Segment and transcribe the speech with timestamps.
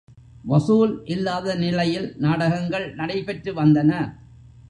[0.43, 3.91] வசூல் இல்லாத நிலையில் நாடகங்கள் நடைபெற்று வந்தன.